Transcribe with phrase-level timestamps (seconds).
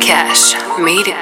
[0.00, 1.18] Cash Media.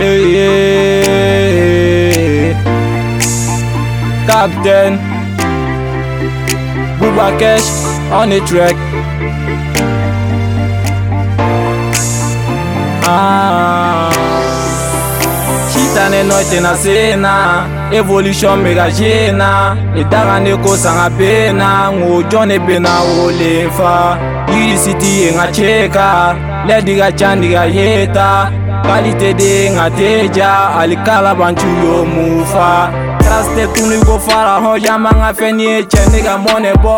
[0.00, 2.56] Yeah, yeah.
[4.26, 4.96] Captain
[6.98, 7.70] Bubba Cash
[8.10, 8.76] on the track.
[16.22, 21.08] mɛ nɔ tɛna sen na evolution bɛ ka zen na i daga ne ko sanga
[21.18, 24.16] bɛ na nko jɔn ne bɛ na wololen fa
[24.48, 26.34] yiri si ti ye nka ce ka
[26.68, 28.50] lɛdi ka ca ni ka ye ta
[28.84, 32.90] kalite de e ye nka te ja hali kalabanci yo mun fa
[33.26, 36.72] raste tunu i ko fara hɔn yaman ka fɛn ni ye cɛ ne ka mɔnɛ
[36.84, 36.94] bɔ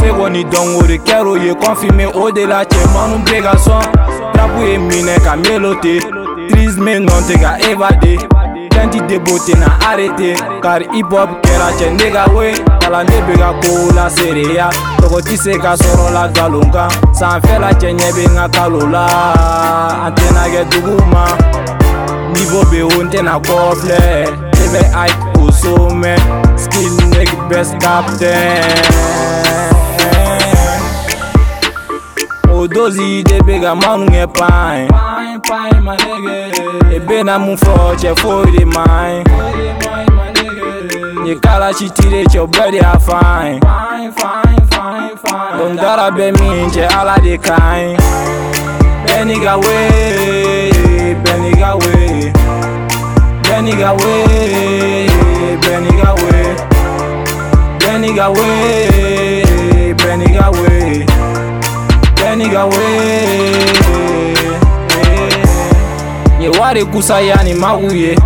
[0.00, 3.84] seko ni dɔnko de kɛr'o ye kɔnfime o de la cɛmanu bɛ ka sɔn
[4.32, 5.98] trapu ye minɛ ka melo te
[6.48, 8.16] trisme nɔ tɛ ka evade
[8.84, 13.18] fɛn ti debo tena arete kari hip hop kɛra cɛ ne ka we kala ne
[13.26, 14.68] be ka kow laseereya
[15.00, 18.78] tɔgɔ ti se ka sɔrɔ la galon kan sanfɛla cɛ ɲɛ be n ka kalo
[18.94, 19.04] la
[20.06, 21.24] an tena kɛ dugu ma
[22.34, 24.00] nivo be o n tena kɔfilɛ
[24.58, 25.08] ne bɛ ai
[25.40, 26.12] o somɛ
[26.58, 29.13] skill neg best captain
[32.64, 34.80] odozi de bega manu nge pai
[36.96, 39.12] ebe na mu fo che fo de mai
[41.24, 43.58] ni kala chi tire che obedi a fai
[45.62, 47.96] ondara be mi che ala de kai
[49.06, 52.32] beni ga we beni ga we
[53.42, 54.16] beni ga we
[55.64, 58.38] beni ga we beni ga we, Benny ga we.
[58.56, 59.03] Benny ga we.
[62.34, 63.64] a nigga way
[66.42, 68.18] Ye wari kusa yani mawuye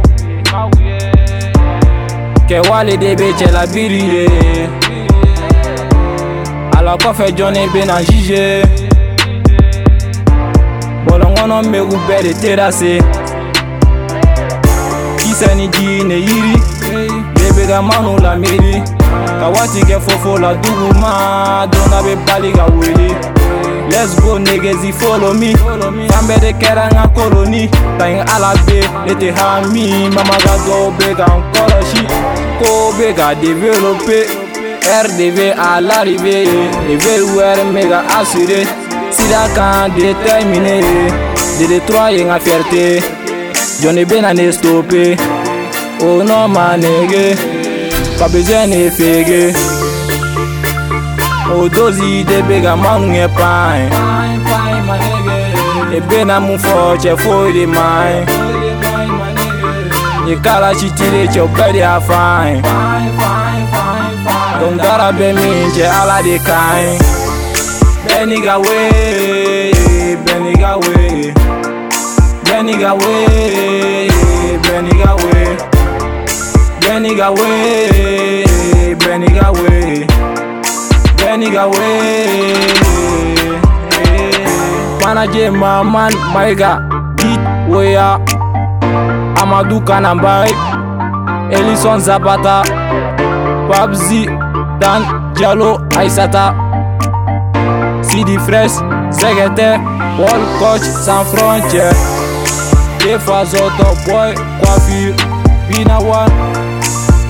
[2.48, 4.26] Ke wale de be cɛla biri ye
[6.78, 8.62] Ala kɔfɛ jɔnni bena jije
[11.06, 12.92] Bɔlɔnkɔnɔ megu bɛɛ de terase
[15.18, 16.56] Kisɛ ni ji ne yiri
[17.36, 18.80] Ne be ka manu la miiri
[19.40, 23.14] Ka waati kɛ fofo la dugu ma Don dɔ be bali ka wuli
[23.98, 25.50] Let's go niggas, he follow me.
[26.10, 27.64] Fan bɛɛ de kɛra n ka koloni.
[27.98, 29.84] Laɲini ala be, ne tɛ hami.
[30.14, 32.02] Mamaga dɔw bɛ ka n kɔlɔsi.
[32.60, 34.18] Kow bɛ ka developpe.
[35.04, 36.44] RDV à l'arrivée.
[36.86, 37.70] Level mega assuré.
[37.74, 38.66] bɛ ka assurer.
[39.16, 40.76] Sira kan déterminé.
[41.58, 43.02] DD3 ye n fierté.
[43.82, 45.10] Jɔnni bɛna ne stopper.
[46.04, 47.26] Oh nɔ ma nege.
[48.18, 49.52] Pas besoin de féguer.
[51.56, 53.78] odozi de be ga ma ŋun ye paɛ
[55.96, 58.18] e be na mun fɔ cɛ foyi de ma ye
[60.32, 62.60] e kala si tile cɛ bɛ de a fa ye
[64.60, 66.90] dɔnkara bɛ min cɛ ala de ka ye
[68.06, 71.32] bɛɛ n'i ka wee bɛɛ n'i ka wee
[72.44, 74.08] bɛɛ n'i ka wee
[74.64, 75.56] bɛɛ n'i ka wee
[76.82, 80.17] bɛɛ n'i ka wee bɛɛ n'i ka wee.
[81.30, 82.56] That nigga way
[85.04, 86.80] Manager my man, my guy
[87.20, 87.38] Dit
[87.70, 88.16] Weya
[89.36, 90.48] Amadou Kanambai
[91.52, 92.62] Elison Zapata
[93.70, 94.24] Babzi
[94.80, 95.02] Dan
[95.36, 96.54] Diallo Aisata
[98.02, 98.80] Sidi Fresh
[99.12, 99.72] Zegete
[100.16, 101.92] World Coach Sans Frontières
[103.04, 104.34] Des fois auto boy
[104.64, 105.14] coiffure
[105.70, 106.30] Binawan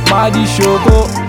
[0.08, 1.27] Madi Choco